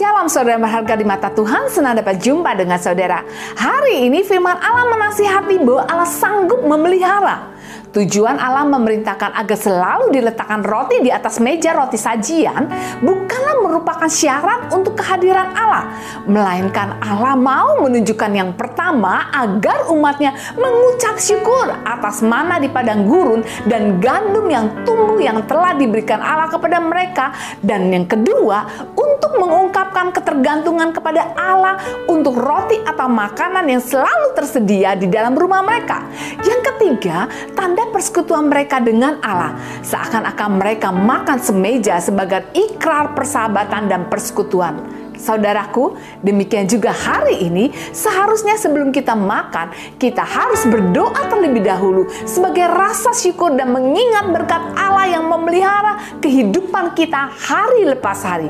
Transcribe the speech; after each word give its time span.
Shalom 0.00 0.32
saudara 0.32 0.56
berharga 0.56 0.96
di 0.96 1.04
mata 1.04 1.28
Tuhan, 1.28 1.68
senang 1.68 1.92
dapat 1.92 2.24
jumpa 2.24 2.56
dengan 2.56 2.80
saudara. 2.80 3.20
Hari 3.52 4.08
ini 4.08 4.24
firman 4.24 4.56
Allah 4.56 4.88
menasihati 4.96 5.60
bahwa 5.60 5.84
Allah 5.84 6.08
sanggup 6.08 6.64
memelihara 6.64 7.52
Tujuan 7.90 8.38
Allah 8.38 8.62
memerintahkan 8.70 9.34
agar 9.34 9.58
selalu 9.58 10.14
diletakkan 10.14 10.62
roti 10.62 11.02
di 11.02 11.10
atas 11.10 11.42
meja 11.42 11.74
roti 11.74 11.98
sajian 11.98 12.70
bukanlah 13.02 13.66
merupakan 13.66 14.06
syarat 14.06 14.70
untuk 14.70 14.94
kehadiran 14.94 15.50
Allah, 15.58 15.90
melainkan 16.22 17.02
Allah 17.02 17.34
mau 17.34 17.82
menunjukkan 17.82 18.30
yang 18.30 18.54
pertama 18.54 18.69
agar 18.80 19.92
umatnya 19.92 20.32
mengucap 20.56 21.20
syukur 21.20 21.68
atas 21.84 22.24
mana 22.24 22.56
di 22.56 22.72
padang 22.72 23.04
gurun 23.04 23.44
dan 23.68 24.00
gandum 24.00 24.48
yang 24.48 24.66
tumbuh 24.88 25.20
yang 25.20 25.44
telah 25.44 25.76
diberikan 25.76 26.18
Allah 26.18 26.48
kepada 26.48 26.80
mereka 26.80 27.36
dan 27.60 27.92
yang 27.92 28.08
kedua 28.08 28.88
untuk 28.96 29.36
mengungkapkan 29.36 30.10
ketergantungan 30.16 30.96
kepada 30.96 31.36
Allah 31.36 31.76
untuk 32.08 32.40
roti 32.40 32.80
atau 32.82 33.06
makanan 33.06 33.68
yang 33.68 33.82
selalu 33.84 34.32
tersedia 34.32 34.96
di 34.96 35.06
dalam 35.06 35.36
rumah 35.36 35.60
mereka. 35.60 36.02
Yang 36.40 36.74
ketiga, 36.74 37.28
tanda 37.52 37.84
persekutuan 37.92 38.48
mereka 38.48 38.80
dengan 38.80 39.20
Allah, 39.20 39.54
seakan-akan 39.84 40.50
mereka 40.56 40.88
makan 40.90 41.38
semeja 41.38 42.00
sebagai 42.00 42.48
ikrar 42.56 43.12
persahabatan 43.12 43.88
dan 43.88 44.08
persekutuan. 44.08 45.00
Saudaraku, 45.20 46.00
demikian 46.24 46.64
juga 46.64 46.96
hari 46.96 47.44
ini, 47.44 47.68
seharusnya 47.92 48.56
sebelum 48.56 48.88
kita 48.88 49.12
makan, 49.12 49.68
kita 50.00 50.24
harus 50.24 50.64
berdoa 50.64 51.28
terlebih 51.28 51.60
dahulu 51.60 52.08
sebagai 52.24 52.64
rasa 52.72 53.12
syukur 53.12 53.52
dan 53.52 53.68
mengingat 53.68 54.32
berkat 54.32 54.64
Allah 54.80 55.12
yang 55.12 55.28
memelihara 55.28 56.00
kehidupan 56.24 56.96
kita 56.96 57.28
hari 57.28 57.84
lepas 57.84 58.24
hari. 58.24 58.48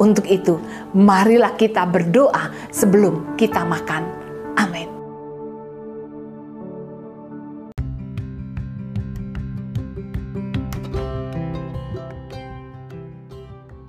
Untuk 0.00 0.24
itu, 0.28 0.56
marilah 0.96 1.52
kita 1.56 1.84
berdoa 1.84 2.52
sebelum 2.72 3.36
kita 3.36 3.64
makan. 3.64 4.25